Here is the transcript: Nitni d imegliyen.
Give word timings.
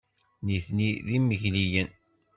Nitni 0.45 0.89
d 1.05 1.07
imegliyen. 1.17 1.89